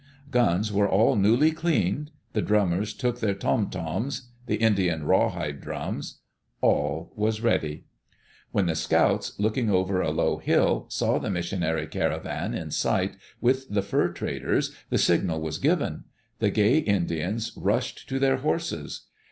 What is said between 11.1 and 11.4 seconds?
the